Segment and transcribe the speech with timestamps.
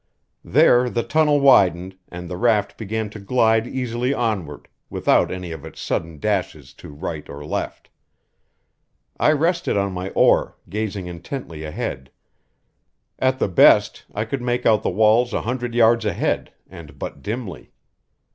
[0.43, 5.63] There the tunnel widened, and the raft began to glide easily onward, without any of
[5.63, 7.91] its sudden dashes to right or left.
[9.19, 12.09] I rested on my oar, gazing intently ahead;
[13.19, 17.21] at the best I could make out the walls a hundred yards ahead, and but
[17.21, 17.71] dimly.